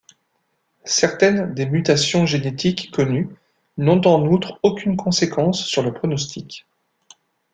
[0.95, 3.29] Certaines des mutations génétiques connues
[3.77, 6.65] n’ont en outre aucune conséquence sur le pronostic.